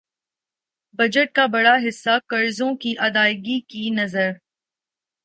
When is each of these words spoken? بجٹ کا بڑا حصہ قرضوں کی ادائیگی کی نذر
بجٹ 0.99 1.31
کا 1.35 1.45
بڑا 1.45 1.75
حصہ 1.87 2.17
قرضوں 2.27 2.73
کی 2.75 2.93
ادائیگی 2.99 3.59
کی 3.67 3.89
نذر 3.89 4.31